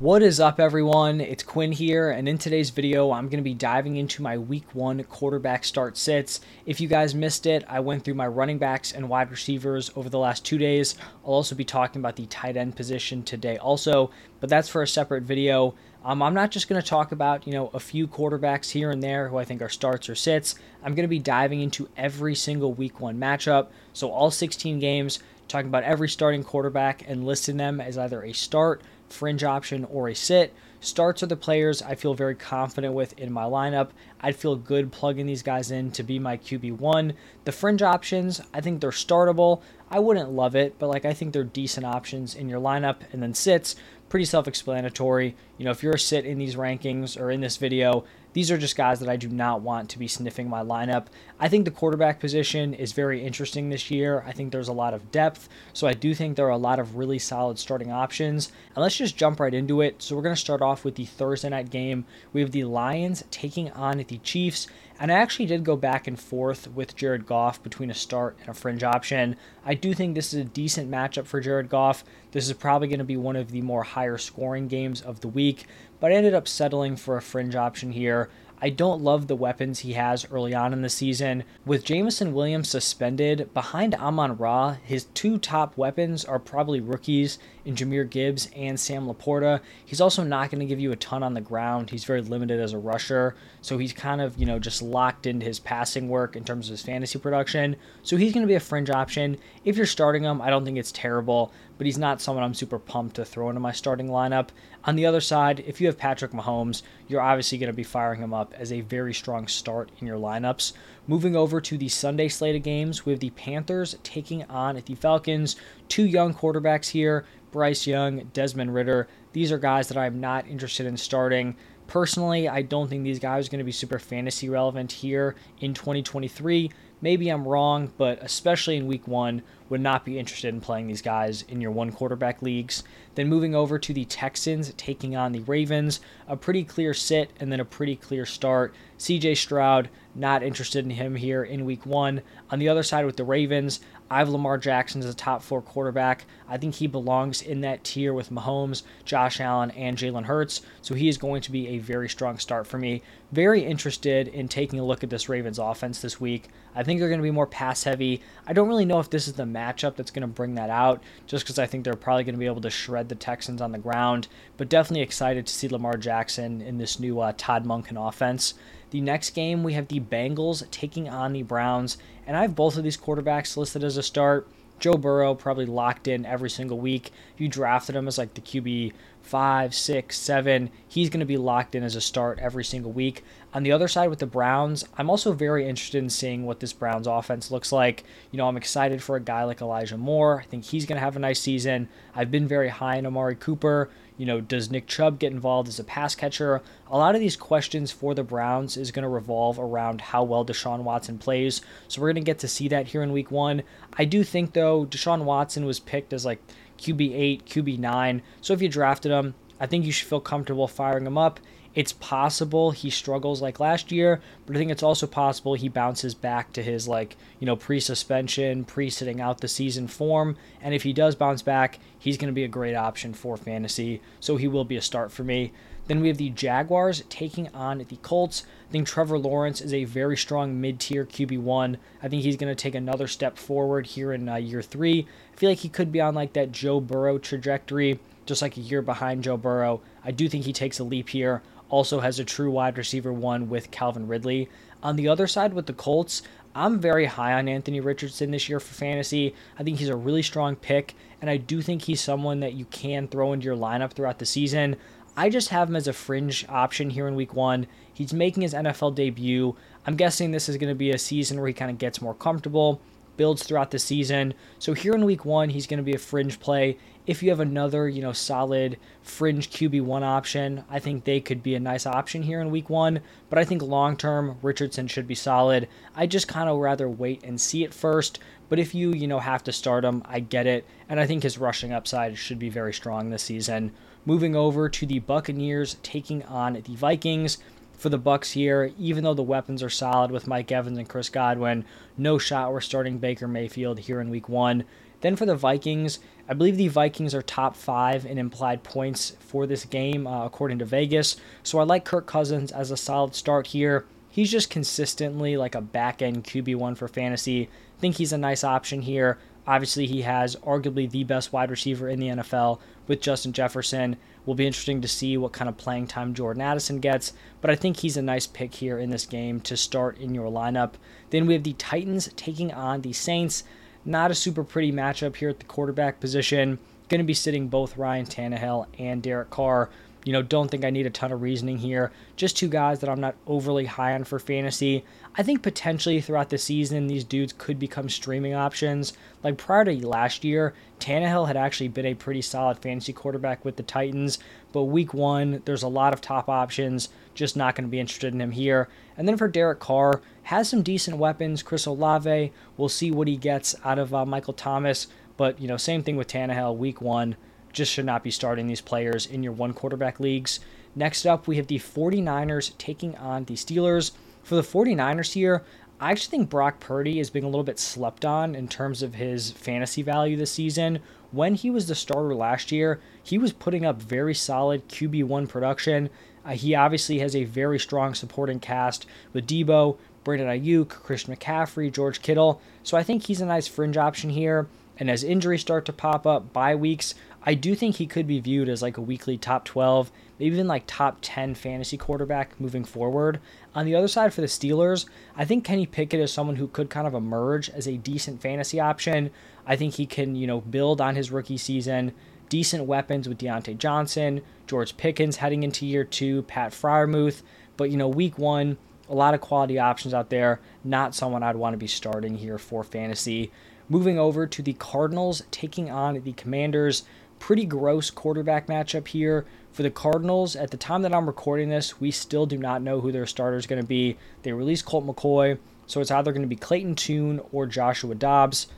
[0.00, 1.20] What is up, everyone?
[1.20, 4.64] It's Quinn here, and in today's video, I'm going to be diving into my week
[4.74, 6.40] one quarterback start sits.
[6.66, 10.08] If you guys missed it, I went through my running backs and wide receivers over
[10.08, 10.96] the last two days.
[11.24, 14.10] I'll also be talking about the tight end position today, also,
[14.40, 15.76] but that's for a separate video.
[16.04, 19.00] Um, I'm not just going to talk about, you know, a few quarterbacks here and
[19.00, 20.56] there who I think are starts or sits.
[20.82, 25.20] I'm going to be diving into every single week one matchup, so all 16 games,
[25.46, 28.82] talking about every starting quarterback and listing them as either a start
[29.14, 30.52] fringe option, or a sit.
[30.80, 33.88] Starts are the players I feel very confident with in my lineup.
[34.20, 37.14] I'd feel good plugging these guys in to be my QB1.
[37.46, 39.62] The fringe options, I think they're startable.
[39.90, 42.96] I wouldn't love it, but like I think they're decent options in your lineup.
[43.12, 43.76] And then sits,
[44.10, 45.34] pretty self explanatory.
[45.56, 48.58] You know, if you're a sit in these rankings or in this video, these are
[48.58, 51.06] just guys that I do not want to be sniffing my lineup.
[51.40, 54.22] I think the quarterback position is very interesting this year.
[54.26, 56.78] I think there's a lot of depth, so I do think there are a lot
[56.78, 58.52] of really solid starting options.
[58.74, 60.02] And let's just jump right into it.
[60.02, 62.04] So we're going to start off with the Thursday night game.
[62.32, 64.66] We have the Lions taking on the Chiefs.
[65.00, 68.48] And I actually did go back and forth with Jared Goff between a start and
[68.48, 69.36] a fringe option.
[69.64, 72.04] I do think this is a decent matchup for Jared Goff.
[72.34, 75.28] This is probably going to be one of the more higher scoring games of the
[75.28, 75.66] week,
[76.00, 78.28] but I ended up settling for a fringe option here.
[78.64, 81.44] I don't love the weapons he has early on in the season.
[81.66, 87.74] With Jameson Williams suspended, behind Amon Ra, his two top weapons are probably rookies in
[87.74, 89.60] Jahmyr Gibbs and Sam LaPorta.
[89.84, 91.90] He's also not going to give you a ton on the ground.
[91.90, 95.44] He's very limited as a rusher, so he's kind of, you know, just locked into
[95.44, 97.76] his passing work in terms of his fantasy production.
[98.02, 99.36] So he's going to be a fringe option.
[99.66, 102.78] If you're starting him, I don't think it's terrible, but he's not someone I'm super
[102.78, 104.48] pumped to throw into my starting lineup.
[104.86, 108.20] On the other side, if you have Patrick Mahomes, you're obviously going to be firing
[108.20, 110.74] him up as a very strong start in your lineups.
[111.06, 115.56] Moving over to the Sunday slate of games with the Panthers taking on the Falcons.
[115.88, 119.08] Two young quarterbacks here Bryce Young, Desmond Ridder.
[119.34, 121.56] These are guys that I'm not interested in starting.
[121.88, 125.74] Personally, I don't think these guys are going to be super fantasy relevant here in
[125.74, 126.70] 2023.
[127.00, 131.02] Maybe I'm wrong, but especially in week one, would not be interested in playing these
[131.02, 132.84] guys in your one quarterback leagues.
[133.16, 137.50] Then moving over to the Texans taking on the Ravens, a pretty clear sit and
[137.50, 138.72] then a pretty clear start.
[138.98, 142.22] CJ Stroud, not interested in him here in week one.
[142.50, 143.80] On the other side with the Ravens,
[144.14, 146.24] I have Lamar Jackson as a top four quarterback.
[146.48, 150.60] I think he belongs in that tier with Mahomes, Josh Allen, and Jalen Hurts.
[150.82, 153.02] So he is going to be a very strong start for me.
[153.32, 156.50] Very interested in taking a look at this Ravens offense this week.
[156.76, 158.22] I think they're going to be more pass heavy.
[158.46, 161.02] I don't really know if this is the matchup that's going to bring that out,
[161.26, 163.72] just because I think they're probably going to be able to shred the Texans on
[163.72, 164.28] the ground.
[164.56, 168.54] But definitely excited to see Lamar Jackson in this new uh, Todd Monken offense.
[168.94, 172.76] The next game, we have the Bengals taking on the Browns, and I have both
[172.76, 174.46] of these quarterbacks listed as a start.
[174.78, 177.10] Joe Burrow probably locked in every single week.
[177.36, 178.92] You drafted him as like the QB
[179.24, 183.24] five, six, seven, he's going to be locked in as a start every single week.
[183.52, 186.72] On the other side with the Browns, I'm also very interested in seeing what this
[186.72, 188.04] Browns offense looks like.
[188.30, 190.40] You know, I'm excited for a guy like Elijah Moore.
[190.40, 191.88] I think he's going to have a nice season.
[192.14, 193.90] I've been very high on Amari Cooper.
[194.16, 196.62] You know, does Nick Chubb get involved as a pass catcher?
[196.88, 200.44] A lot of these questions for the Browns is going to revolve around how well
[200.44, 201.60] Deshaun Watson plays.
[201.88, 203.62] So we're going to get to see that here in week one.
[203.98, 206.40] I do think, though, Deshaun Watson was picked as like
[206.78, 208.20] QB8, QB9.
[208.40, 211.40] So if you drafted him, I think you should feel comfortable firing him up.
[211.74, 216.14] It's possible he struggles like last year, but I think it's also possible he bounces
[216.14, 220.92] back to his like, you know, pre-suspension, pre-sitting out the season form, and if he
[220.92, 224.64] does bounce back, he's going to be a great option for fantasy, so he will
[224.64, 225.52] be a start for me.
[225.86, 228.44] Then we have the Jaguars taking on the Colts.
[228.68, 231.76] I think Trevor Lawrence is a very strong mid tier QB1.
[232.02, 235.06] I think he's going to take another step forward here in uh, year three.
[235.32, 238.62] I feel like he could be on like that Joe Burrow trajectory, just like a
[238.62, 239.82] year behind Joe Burrow.
[240.02, 241.42] I do think he takes a leap here.
[241.74, 244.48] Also has a true wide receiver one with Calvin Ridley.
[244.80, 246.22] On the other side with the Colts,
[246.54, 249.34] I'm very high on Anthony Richardson this year for fantasy.
[249.58, 252.66] I think he's a really strong pick, and I do think he's someone that you
[252.66, 254.76] can throw into your lineup throughout the season.
[255.16, 257.66] I just have him as a fringe option here in week one.
[257.92, 259.56] He's making his NFL debut.
[259.84, 262.14] I'm guessing this is going to be a season where he kind of gets more
[262.14, 262.80] comfortable,
[263.16, 264.34] builds throughout the season.
[264.58, 266.78] So here in week one, he's going to be a fringe play.
[267.06, 271.54] If you have another, you know, solid fringe QB1 option, I think they could be
[271.54, 273.00] a nice option here in week one.
[273.28, 275.68] But I think long term, Richardson should be solid.
[275.94, 278.20] I just kind of rather wait and see it first.
[278.48, 280.66] But if you, you know, have to start him, I get it.
[280.88, 283.72] And I think his rushing upside should be very strong this season.
[284.06, 287.38] Moving over to the Buccaneers taking on the Vikings.
[287.76, 291.08] For the Bucks here, even though the weapons are solid with Mike Evans and Chris
[291.08, 291.64] Godwin,
[291.98, 294.64] no shot we're starting Baker Mayfield here in week one.
[295.00, 295.98] Then for the Vikings,
[296.28, 300.60] I believe the Vikings are top five in implied points for this game, uh, according
[300.60, 301.16] to Vegas.
[301.42, 303.84] So I like Kirk Cousins as a solid start here.
[304.08, 307.50] He's just consistently like a back end QB1 for fantasy.
[307.80, 309.18] think he's a nice option here.
[309.46, 313.96] Obviously, he has arguably the best wide receiver in the NFL with Justin Jefferson.
[314.26, 317.56] Will be interesting to see what kind of playing time Jordan Addison gets, but I
[317.56, 320.72] think he's a nice pick here in this game to start in your lineup.
[321.10, 323.44] Then we have the Titans taking on the Saints.
[323.84, 326.58] Not a super pretty matchup here at the quarterback position.
[326.88, 329.68] Going to be sitting both Ryan Tannehill and Derek Carr.
[330.04, 331.92] You know, don't think I need a ton of reasoning here.
[332.16, 334.84] Just two guys that I'm not overly high on for fantasy.
[335.16, 338.94] I think potentially throughout the season, these dudes could become streaming options.
[339.22, 343.54] Like prior to last year, Tannehill had actually been a pretty solid fantasy quarterback with
[343.54, 344.18] the Titans,
[344.52, 346.88] but week one, there's a lot of top options.
[347.14, 348.68] Just not going to be interested in him here.
[348.96, 351.44] And then for Derek Carr, has some decent weapons.
[351.44, 354.88] Chris Olave, we'll see what he gets out of uh, Michael Thomas.
[355.16, 357.14] But, you know, same thing with Tannehill, week one
[357.52, 360.40] just should not be starting these players in your one quarterback leagues.
[360.76, 363.92] Next up, we have the 49ers taking on the Steelers.
[364.22, 365.44] For the 49ers here,
[365.80, 368.94] I actually think Brock Purdy is being a little bit slept on in terms of
[368.94, 370.80] his fantasy value this season.
[371.12, 375.90] When he was the starter last year, he was putting up very solid QB1 production.
[376.24, 381.72] Uh, he obviously has a very strong supporting cast with Deebo, Brandon Aiyuk, Christian McCaffrey,
[381.72, 382.40] George Kittle.
[382.62, 384.48] So I think he's a nice fringe option here.
[384.76, 386.94] And as injuries start to pop up, bye weeks,
[387.26, 390.46] I do think he could be viewed as like a weekly top 12, maybe even
[390.46, 393.18] like top 10 fantasy quarterback moving forward.
[393.54, 394.86] On the other side for the Steelers,
[395.16, 398.60] I think Kenny Pickett is someone who could kind of emerge as a decent fantasy
[398.60, 399.10] option.
[399.46, 401.94] I think he can, you know, build on his rookie season.
[402.28, 407.22] Decent weapons with Diontae Johnson, George Pickens heading into year two, Pat Freiermuth.
[407.56, 410.40] But, you know, week one, a lot of quality options out there.
[410.62, 413.30] Not someone I'd want to be starting here for fantasy.
[413.68, 416.84] Moving over to the Cardinals taking on the Commanders.
[417.18, 420.36] Pretty gross quarterback matchup here for the Cardinals.
[420.36, 423.36] At the time that I'm recording this, we still do not know who their starter
[423.36, 423.96] is going to be.
[424.22, 428.48] They released Colt McCoy, so it's either going to be Clayton Tune or Joshua Dobbs.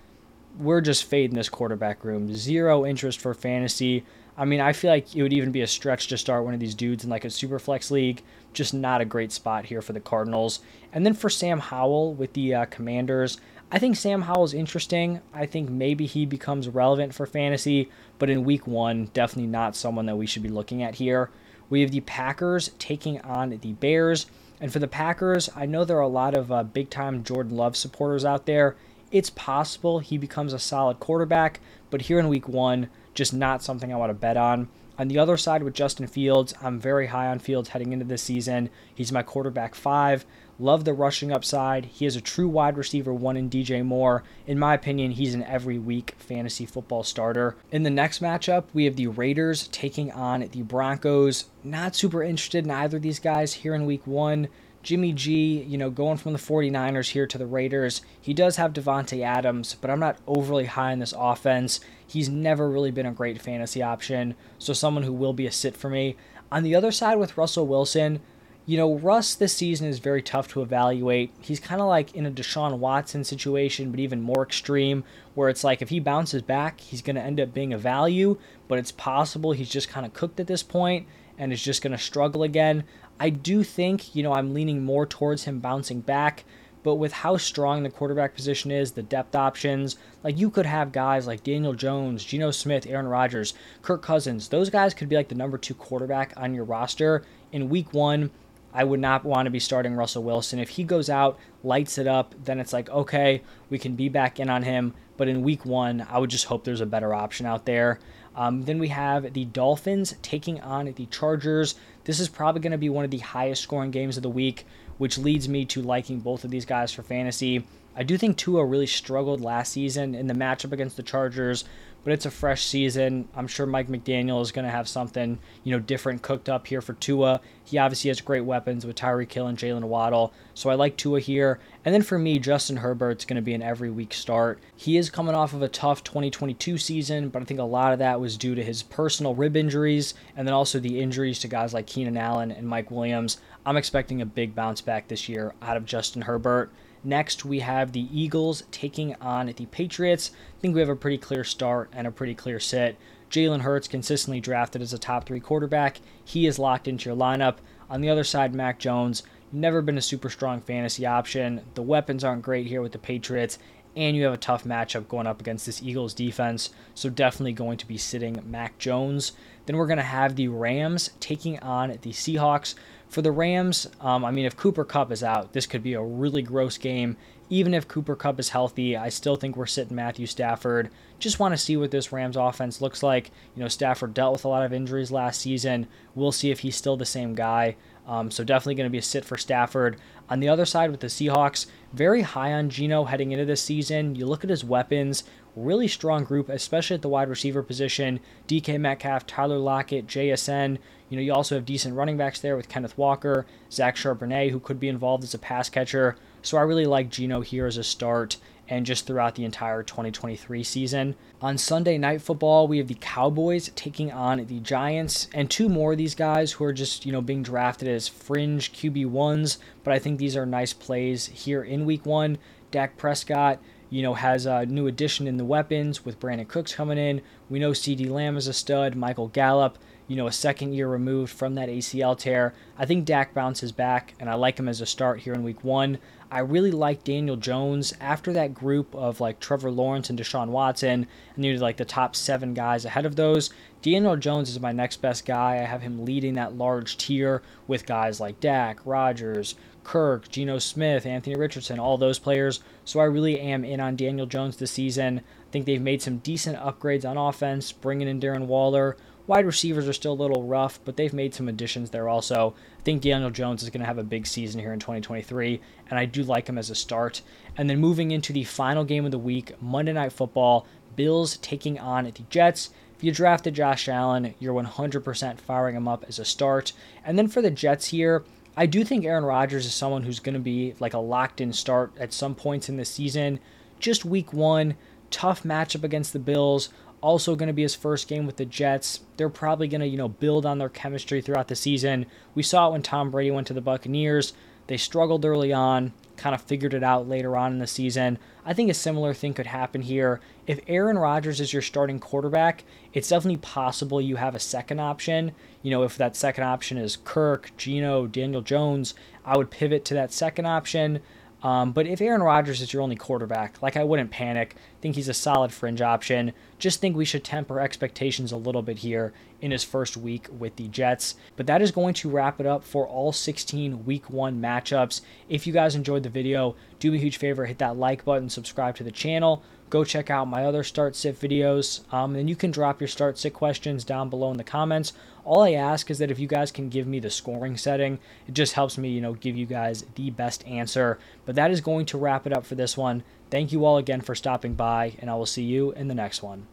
[0.58, 2.34] We're just fading this quarterback room.
[2.34, 4.04] Zero interest for fantasy.
[4.38, 6.60] I mean, I feel like it would even be a stretch to start one of
[6.60, 8.22] these dudes in like a super flex league.
[8.52, 10.60] Just not a great spot here for the Cardinals.
[10.92, 13.38] And then for Sam Howell with the uh, Commanders,
[13.70, 15.20] I think Sam Howell's interesting.
[15.34, 20.06] I think maybe he becomes relevant for fantasy, but in week one, definitely not someone
[20.06, 21.30] that we should be looking at here.
[21.68, 24.26] We have the Packers taking on the Bears.
[24.60, 27.56] And for the Packers, I know there are a lot of uh, big time Jordan
[27.56, 28.76] Love supporters out there.
[29.10, 31.60] It's possible he becomes a solid quarterback,
[31.90, 34.68] but here in week one, just not something I want to bet on.
[34.98, 38.22] On the other side with Justin Fields, I'm very high on Fields heading into this
[38.22, 38.70] season.
[38.94, 40.24] He's my quarterback five.
[40.58, 41.84] Love the rushing upside.
[41.84, 44.22] He is a true wide receiver one in DJ Moore.
[44.46, 47.56] In my opinion, he's an every week fantasy football starter.
[47.70, 51.46] In the next matchup, we have the Raiders taking on the Broncos.
[51.62, 54.48] Not super interested in either of these guys here in week one.
[54.82, 58.72] Jimmy G, you know, going from the 49ers here to the Raiders, he does have
[58.72, 61.80] Davante Adams, but I'm not overly high in this offense.
[62.06, 65.76] He's never really been a great fantasy option, so someone who will be a sit
[65.76, 66.16] for me.
[66.52, 68.20] On the other side with Russell Wilson,
[68.66, 71.32] you know, Russ this season is very tough to evaluate.
[71.40, 75.04] He's kind of like in a Deshaun Watson situation, but even more extreme,
[75.34, 78.36] where it's like if he bounces back, he's going to end up being a value,
[78.66, 81.06] but it's possible he's just kind of cooked at this point
[81.38, 82.82] and is just going to struggle again.
[83.20, 86.44] I do think, you know, I'm leaning more towards him bouncing back,
[86.82, 90.90] but with how strong the quarterback position is, the depth options, like you could have
[90.90, 94.48] guys like Daniel Jones, Geno Smith, Aaron Rodgers, Kirk Cousins.
[94.48, 98.30] Those guys could be like the number two quarterback on your roster in week one.
[98.76, 100.58] I would not want to be starting Russell Wilson.
[100.58, 104.38] If he goes out, lights it up, then it's like, okay, we can be back
[104.38, 104.92] in on him.
[105.16, 107.98] But in week one, I would just hope there's a better option out there.
[108.36, 111.76] Um, then we have the Dolphins taking on the Chargers.
[112.04, 114.66] This is probably going to be one of the highest scoring games of the week,
[114.98, 117.66] which leads me to liking both of these guys for fantasy.
[117.96, 121.64] I do think Tua really struggled last season in the matchup against the Chargers,
[122.06, 123.26] but it's a fresh season.
[123.34, 126.80] I'm sure Mike McDaniel is going to have something, you know, different cooked up here
[126.80, 127.40] for Tua.
[127.64, 131.18] He obviously has great weapons with Tyreek Hill and Jaylen Waddle, so I like Tua
[131.18, 131.58] here.
[131.84, 134.60] And then for me, Justin Herbert's going to be an every week start.
[134.76, 137.98] He is coming off of a tough 2022 season, but I think a lot of
[137.98, 141.74] that was due to his personal rib injuries and then also the injuries to guys
[141.74, 143.38] like Keenan Allen and Mike Williams.
[143.64, 146.70] I'm expecting a big bounce back this year out of Justin Herbert.
[147.04, 150.32] Next, we have the Eagles taking on the Patriots.
[150.56, 152.96] I think we have a pretty clear start and a pretty clear set.
[153.30, 156.00] Jalen Hurts consistently drafted as a top three quarterback.
[156.24, 157.56] He is locked into your lineup.
[157.90, 159.22] On the other side, Mac Jones,
[159.52, 161.62] never been a super strong fantasy option.
[161.74, 163.58] The weapons aren't great here with the Patriots.
[163.96, 166.70] and you have a tough matchup going up against this Eagles defense.
[166.94, 169.32] So definitely going to be sitting Mac Jones.
[169.64, 172.74] Then we're going to have the Rams taking on the Seahawks.
[173.08, 176.02] For the Rams, um, I mean, if Cooper Kupp is out, this could be a
[176.02, 177.16] really gross game.
[177.48, 180.90] Even if Cooper Kupp is healthy, I still think we're sitting Matthew Stafford.
[181.20, 183.30] Just want to see what this Rams offense looks like.
[183.54, 185.86] You know, Stafford dealt with a lot of injuries last season.
[186.14, 187.76] We'll see if he's still the same guy.
[188.06, 189.96] Um, so definitely going to be a sit for Stafford.
[190.28, 194.16] On the other side with the Seahawks, very high on Geno heading into this season.
[194.16, 195.22] You look at his weapons,
[195.54, 198.20] really strong group, especially at the wide receiver position.
[198.48, 200.78] DK Metcalf, Tyler Lockett, JSN.
[201.08, 204.58] You know, you also have decent running backs there with Kenneth Walker, Zach Charbonnet, who
[204.58, 206.16] could be involved as a pass catcher.
[206.42, 208.36] So I really like Geno here as a start
[208.68, 211.14] and just throughout the entire 2023 season.
[211.40, 215.92] On Sunday Night Football, we have the Cowboys taking on the Giants, and two more
[215.92, 219.98] of these guys who are just, you know, being drafted as fringe QB1s, but I
[219.98, 222.38] think these are nice plays here in week one.
[222.70, 226.98] Dak Prescott, you know, has a new addition in the weapons with Brandin Cooks coming
[226.98, 227.22] in.
[227.48, 231.32] We know CeeDee Lamb is a stud, Michael Gallup you know, a second year removed
[231.32, 232.54] from that ACL tear.
[232.78, 235.64] I think Dak bounces back, and I like him as a start here in week
[235.64, 235.98] one.
[236.30, 241.06] I really like Daniel Jones after that group of like Trevor Lawrence and Deshaun Watson,
[241.34, 243.50] and you like the top seven guys ahead of those.
[243.82, 245.54] Daniel Jones is my next best guy.
[245.54, 249.54] I have him leading that large tier with guys like Dak, Rodgers,
[249.84, 252.60] Kirk, Geno Smith, Anthony Richardson, all those players.
[252.84, 255.20] So I really am in on Daniel Jones this season.
[255.20, 258.96] I think they've made some decent upgrades on offense, bringing in Darren Waller.
[259.26, 262.54] Wide receivers are still a little rough, but they've made some additions there also.
[262.78, 265.98] I think Daniel Jones is going to have a big season here in 2023, and
[265.98, 267.22] I do like him as a start.
[267.56, 271.76] And then moving into the final game of the week, Monday Night Football, Bills taking
[271.78, 272.70] on the Jets.
[272.96, 276.72] If you drafted Josh Allen, you're 100% firing him up as a start.
[277.04, 278.24] And then for the Jets here,
[278.56, 281.52] I do think Aaron Rodgers is someone who's going to be like a locked in
[281.52, 283.40] start at some points in the season.
[283.80, 284.76] Just week one,
[285.10, 289.00] tough matchup against the Bills also going to be his first game with the Jets.
[289.16, 292.06] They're probably going to, you know, build on their chemistry throughout the season.
[292.34, 294.32] We saw it when Tom Brady went to the Buccaneers.
[294.66, 298.18] They struggled early on, kind of figured it out later on in the season.
[298.44, 300.20] I think a similar thing could happen here.
[300.46, 305.32] If Aaron Rodgers is your starting quarterback, it's definitely possible you have a second option.
[305.62, 309.94] You know, if that second option is Kirk, Geno, Daniel Jones, I would pivot to
[309.94, 311.00] that second option.
[311.42, 314.56] Um, but if Aaron Rodgers is your only quarterback, like I wouldn't panic.
[314.80, 316.32] think he's a solid fringe option.
[316.58, 320.56] Just think we should temper expectations a little bit here in his first week with
[320.56, 321.14] the Jets.
[321.36, 325.02] But that is going to wrap it up for all 16 week one matchups.
[325.28, 328.30] If you guys enjoyed the video, do me a huge favor, hit that like button,
[328.30, 332.36] subscribe to the channel go check out my other start sit videos um, and you
[332.36, 334.92] can drop your start sit questions down below in the comments.
[335.24, 338.34] All i ask is that if you guys can give me the scoring setting it
[338.34, 340.98] just helps me you know give you guys the best answer.
[341.24, 343.02] But that is going to wrap it up for this one.
[343.30, 346.22] Thank you all again for stopping by and i will see you in the next
[346.22, 346.46] one